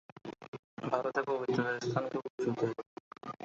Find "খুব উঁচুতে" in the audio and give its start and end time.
2.11-2.67